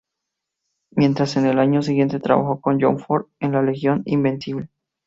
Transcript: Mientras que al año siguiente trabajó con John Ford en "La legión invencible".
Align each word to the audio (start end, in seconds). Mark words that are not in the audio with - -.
Mientras 0.95 1.31
que 1.35 1.41
al 1.41 1.59
año 1.59 1.83
siguiente 1.83 2.19
trabajó 2.19 2.59
con 2.59 2.81
John 2.81 2.97
Ford 2.97 3.27
en 3.39 3.51
"La 3.51 3.61
legión 3.61 4.01
invencible". 4.05 4.69